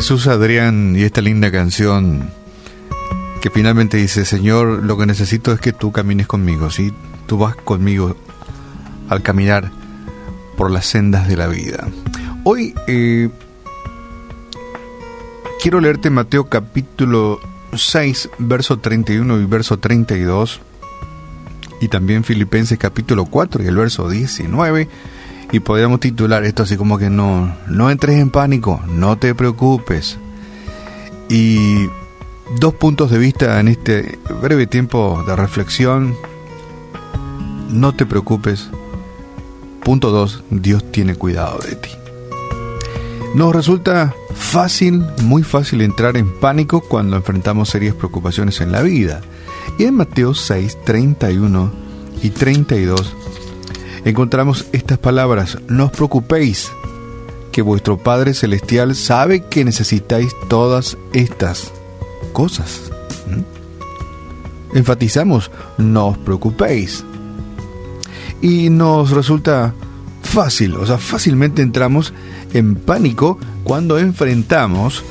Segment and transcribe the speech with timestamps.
[0.00, 2.30] Jesús Adrián y esta linda canción
[3.42, 6.90] que finalmente dice, Señor, lo que necesito es que tú camines conmigo, ¿sí?
[7.26, 8.16] Tú vas conmigo
[9.10, 9.70] al caminar
[10.56, 11.86] por las sendas de la vida.
[12.44, 13.28] Hoy eh,
[15.62, 17.38] quiero leerte Mateo capítulo
[17.74, 20.62] 6, verso 31 y verso 32,
[21.82, 24.88] y también Filipenses capítulo 4 y el verso 19
[25.52, 30.18] y podríamos titular esto así como que no, no entres en pánico, no te preocupes.
[31.28, 31.86] Y
[32.58, 36.14] dos puntos de vista en este breve tiempo de reflexión.
[37.70, 38.68] No te preocupes.
[39.82, 41.90] Punto dos, Dios tiene cuidado de ti.
[43.34, 49.20] Nos resulta fácil, muy fácil entrar en pánico cuando enfrentamos serias preocupaciones en la vida.
[49.78, 51.72] Y en Mateo 6, 31
[52.22, 53.16] y 32
[54.04, 56.70] encontramos estas palabras, no os preocupéis,
[57.52, 61.72] que vuestro Padre Celestial sabe que necesitáis todas estas
[62.32, 62.90] cosas.
[63.26, 64.76] ¿Mm?
[64.76, 67.04] Enfatizamos, no os preocupéis.
[68.40, 69.74] Y nos resulta
[70.22, 72.14] fácil, o sea, fácilmente entramos
[72.52, 75.04] en pánico cuando enfrentamos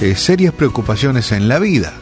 [0.00, 1.92] eh, serias preocupaciones en la vida.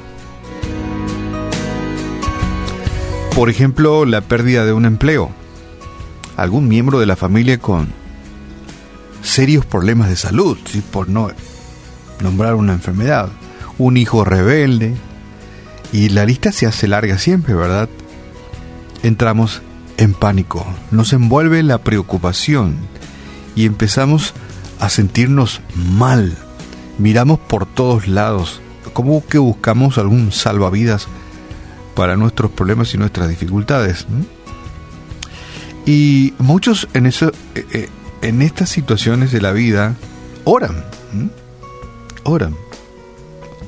[3.35, 5.31] Por ejemplo, la pérdida de un empleo
[6.41, 7.89] algún miembro de la familia con
[9.23, 10.57] serios problemas de salud,
[10.91, 11.29] por no
[12.23, 13.29] nombrar una enfermedad,
[13.77, 14.95] un hijo rebelde,
[15.93, 17.91] y la lista se hace larga siempre, ¿verdad?
[19.03, 19.61] Entramos
[19.99, 22.77] en pánico, nos envuelve la preocupación
[23.55, 24.33] y empezamos
[24.79, 26.39] a sentirnos mal.
[26.97, 28.63] Miramos por todos lados,
[28.95, 31.07] como que buscamos algún salvavidas
[31.95, 34.07] para nuestros problemas y nuestras dificultades.
[35.87, 37.89] Y muchos en, eso, eh, eh,
[38.23, 39.97] en estas situaciones de la vida
[40.45, 40.85] oran,
[42.25, 42.55] oran.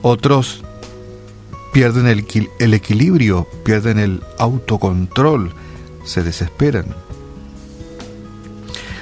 [0.02, 0.62] Otros
[1.72, 2.26] pierden el,
[2.58, 5.52] el equilibrio, pierden el autocontrol,
[6.04, 6.86] se desesperan.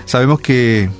[0.06, 0.90] Sabemos que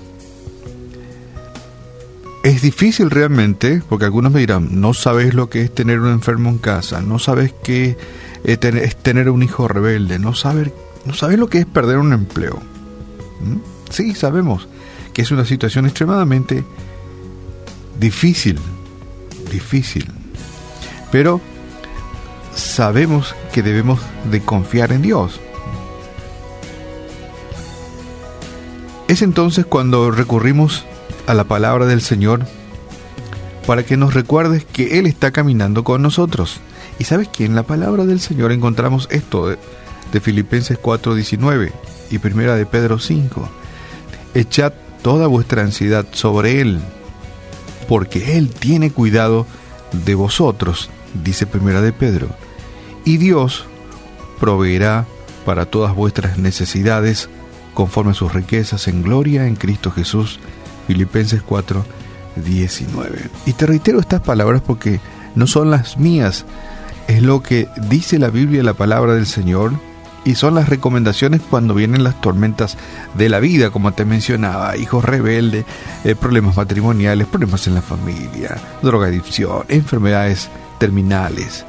[2.43, 6.49] es difícil realmente, porque algunos me dirán, no sabes lo que es tener un enfermo
[6.49, 7.97] en casa, no sabes qué
[8.45, 10.73] es tener un hijo rebelde, no sabes
[11.05, 12.61] ¿No sabes lo que es perder un empleo?
[13.41, 13.91] ¿Mm?
[13.91, 14.69] Sí, sabemos
[15.13, 16.65] que es una situación extremadamente
[17.99, 18.59] difícil,
[19.51, 20.07] difícil.
[21.11, 21.41] Pero
[22.55, 24.01] sabemos que debemos
[24.31, 25.41] de confiar en Dios.
[29.09, 30.85] Es entonces cuando recurrimos
[31.27, 32.47] a la palabra del Señor
[33.67, 36.61] para que nos recuerdes que Él está caminando con nosotros.
[36.99, 39.57] Y sabes que en la palabra del Señor encontramos esto
[40.13, 41.73] de Filipenses 4:19
[42.11, 43.49] y Primera de Pedro 5.
[44.35, 44.73] Echad
[45.03, 46.81] toda vuestra ansiedad sobre Él,
[47.89, 49.47] porque Él tiene cuidado
[49.93, 50.91] de vosotros,
[51.25, 52.29] dice Primera de Pedro,
[53.05, 53.65] y Dios
[54.39, 55.07] proveerá
[55.45, 57.29] para todas vuestras necesidades
[57.75, 60.39] conforme a sus riquezas en gloria en Cristo Jesús.
[60.87, 61.85] Filipenses 4,
[62.37, 63.19] 19.
[63.47, 65.01] Y te reitero estas palabras porque
[65.35, 66.45] no son las mías,
[67.07, 69.73] es lo que dice la Biblia, la palabra del Señor,
[70.25, 72.77] y son las recomendaciones cuando vienen las tormentas
[73.15, 75.65] de la vida, como te mencionaba, hijos rebeldes,
[76.05, 81.65] eh, problemas matrimoniales, problemas en la familia, drogadicción, enfermedades terminales.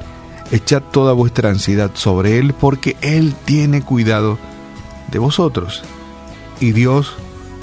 [0.50, 4.38] Echad toda vuestra ansiedad sobre Él porque Él tiene cuidado
[5.10, 5.82] de vosotros.
[6.60, 7.14] Y Dios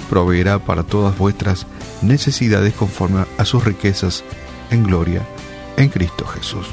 [0.09, 1.67] proveerá para todas vuestras
[2.01, 4.23] necesidades conforme a sus riquezas
[4.71, 5.21] en gloria
[5.77, 6.67] en Cristo Jesús.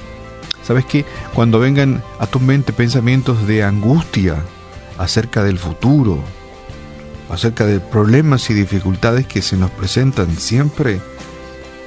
[0.67, 4.43] ¿Sabes que Cuando vengan a tu mente pensamientos de angustia
[4.99, 6.19] acerca del futuro,
[7.31, 11.01] acerca de problemas y dificultades que se nos presentan siempre,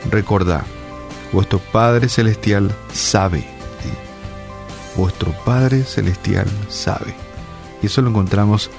[0.10, 0.64] recordad,
[1.34, 3.44] vuestro Padre Celestial sabe.
[4.96, 7.14] Vuestro Padre Celestial sabe.
[7.82, 8.70] Y eso lo encontramos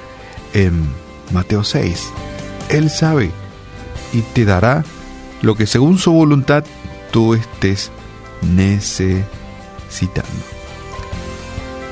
[0.54, 0.88] en
[1.30, 2.10] Mateo 6.
[2.70, 3.30] Él sabe
[4.14, 4.82] y te dará
[5.42, 6.64] lo que según su voluntad
[7.10, 7.90] tú estés
[8.40, 9.39] necesitando
[9.90, 10.30] citando.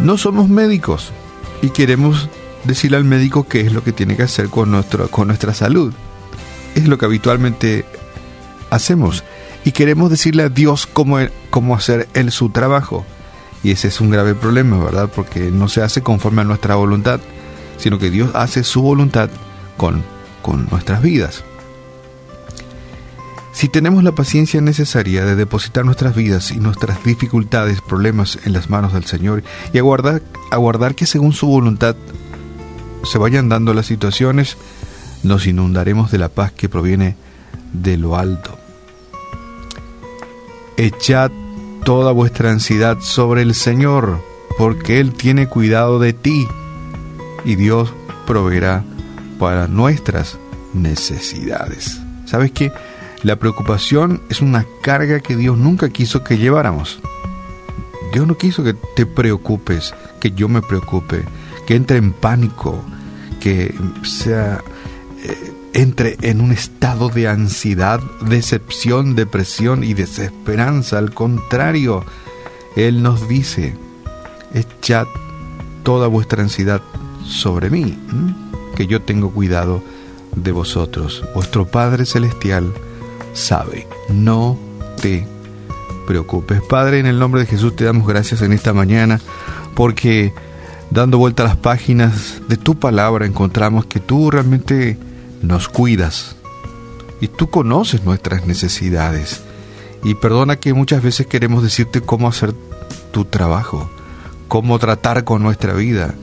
[0.00, 1.12] No somos médicos
[1.60, 2.28] y queremos
[2.64, 5.92] decirle al médico qué es lo que tiene que hacer con, nuestro, con nuestra salud.
[6.74, 7.84] Es lo que habitualmente
[8.70, 9.24] hacemos.
[9.64, 11.18] Y queremos decirle a Dios cómo,
[11.50, 13.04] cómo hacer él su trabajo.
[13.62, 15.10] Y ese es un grave problema, ¿verdad?
[15.14, 17.20] Porque no se hace conforme a nuestra voluntad,
[17.76, 19.30] sino que Dios hace su voluntad
[19.76, 20.04] con,
[20.42, 21.44] con nuestras vidas.
[23.58, 28.70] Si tenemos la paciencia necesaria de depositar nuestras vidas y nuestras dificultades, problemas en las
[28.70, 30.22] manos del Señor y aguardar,
[30.52, 31.96] aguardar que según su voluntad
[33.02, 34.56] se vayan dando las situaciones,
[35.24, 37.16] nos inundaremos de la paz que proviene
[37.72, 38.56] de lo alto.
[40.76, 41.32] echad
[41.84, 44.22] toda vuestra ansiedad sobre el Señor,
[44.56, 46.46] porque Él tiene cuidado de ti
[47.44, 47.92] y Dios
[48.24, 48.84] proveerá
[49.40, 50.38] para nuestras
[50.74, 52.00] necesidades.
[52.24, 52.70] ¿Sabes qué?
[53.22, 57.00] La preocupación es una carga que Dios nunca quiso que lleváramos.
[58.12, 61.24] Dios no quiso que te preocupes, que yo me preocupe,
[61.66, 62.80] que entre en pánico,
[63.40, 63.74] que
[64.04, 64.62] sea
[65.22, 70.98] eh, entre en un estado de ansiedad, decepción, depresión y desesperanza.
[70.98, 72.04] Al contrario,
[72.76, 73.76] Él nos dice,
[74.54, 75.08] echad
[75.82, 76.82] toda vuestra ansiedad
[77.24, 77.98] sobre mí,
[78.76, 79.82] que yo tengo cuidado
[80.36, 81.24] de vosotros.
[81.34, 82.72] Vuestro Padre Celestial
[83.38, 84.58] sabe, no
[85.00, 85.26] te
[86.06, 86.60] preocupes.
[86.62, 89.20] Padre, en el nombre de Jesús te damos gracias en esta mañana
[89.74, 90.32] porque
[90.90, 94.98] dando vuelta a las páginas de tu palabra encontramos que tú realmente
[95.42, 96.36] nos cuidas
[97.20, 99.42] y tú conoces nuestras necesidades.
[100.04, 102.54] Y perdona que muchas veces queremos decirte cómo hacer
[103.12, 103.90] tu trabajo,
[104.46, 106.14] cómo tratar con nuestra vida.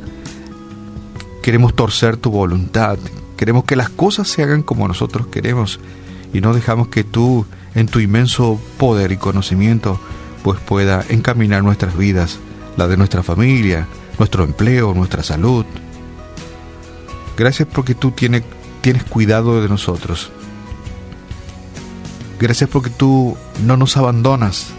[1.41, 2.97] Queremos torcer tu voluntad,
[3.38, 5.79] queremos que las cosas se hagan como nosotros queremos
[6.35, 7.45] y no dejamos que tú,
[7.75, 10.01] en tu inmenso poder y conocimiento,
[10.43, 12.39] pues pueda encaminar nuestras vidas,
[12.75, 13.87] la de nuestra familia,
[14.19, 15.65] nuestro empleo, nuestra salud.
[17.37, 18.43] Gracias porque tú tienes
[18.81, 20.29] tienes cuidado de nosotros.
[22.37, 24.73] Gracias porque tú no nos abandonas.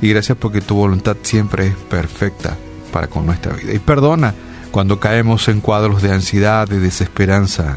[0.00, 2.56] Y gracias porque tu voluntad siempre es perfecta
[2.90, 3.74] para con nuestra vida.
[3.74, 4.34] Y perdona
[4.70, 7.76] cuando caemos en cuadros de ansiedad, de desesperanza,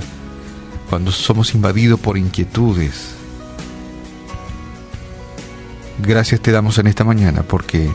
[0.89, 3.15] cuando somos invadidos por inquietudes.
[5.99, 7.89] Gracias te damos en esta mañana porque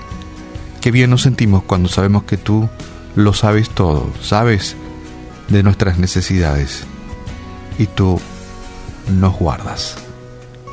[0.81, 2.69] qué bien nos sentimos cuando sabemos que tú
[3.15, 4.77] lo sabes todo, sabes
[5.49, 6.85] de nuestras necesidades
[7.79, 8.21] y tú
[9.09, 9.97] nos guardas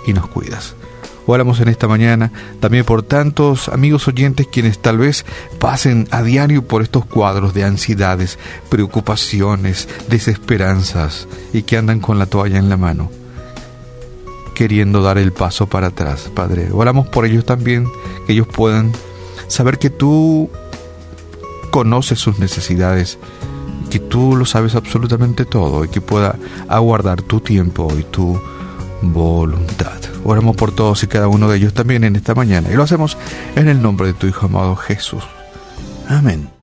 [0.07, 0.75] y nos cuidas.
[1.31, 5.27] Oramos en esta mañana también por tantos amigos oyentes quienes tal vez
[5.59, 12.25] pasen a diario por estos cuadros de ansiedades, preocupaciones, desesperanzas y que andan con la
[12.25, 13.11] toalla en la mano,
[14.55, 16.69] queriendo dar el paso para atrás, Padre.
[16.73, 17.87] Oramos por ellos también,
[18.25, 18.91] que ellos puedan
[19.47, 20.49] saber que tú
[21.69, 23.19] conoces sus necesidades
[23.91, 28.39] que tú lo sabes absolutamente todo y que pueda aguardar tu tiempo y tu
[29.03, 30.08] voluntad.
[30.23, 33.17] Oramos por todos y cada uno de ellos también en esta mañana y lo hacemos
[33.55, 35.23] en el nombre de tu Hijo amado Jesús.
[36.07, 36.49] Amén.